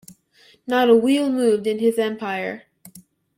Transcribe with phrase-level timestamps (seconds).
[0.65, 2.63] Not a wheel moved in his empire.